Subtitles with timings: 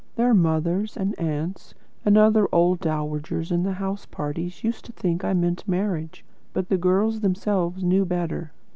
[0.15, 5.23] Their mothers, and aunts, and other old dowagers in the house parties used to think
[5.23, 8.51] I meant marriage, but the girls themselves knew better.